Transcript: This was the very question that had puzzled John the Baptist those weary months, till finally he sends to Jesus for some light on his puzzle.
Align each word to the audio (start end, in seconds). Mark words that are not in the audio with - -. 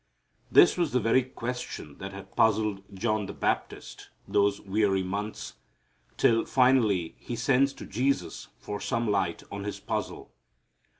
This 0.51 0.77
was 0.79 0.93
the 0.93 0.99
very 0.99 1.21
question 1.21 1.99
that 1.99 2.11
had 2.11 2.35
puzzled 2.35 2.81
John 2.95 3.27
the 3.27 3.33
Baptist 3.33 4.09
those 4.27 4.59
weary 4.59 5.03
months, 5.03 5.57
till 6.17 6.43
finally 6.43 7.13
he 7.19 7.35
sends 7.35 7.71
to 7.73 7.85
Jesus 7.85 8.47
for 8.57 8.79
some 8.81 9.07
light 9.07 9.43
on 9.51 9.63
his 9.63 9.79
puzzle. 9.79 10.31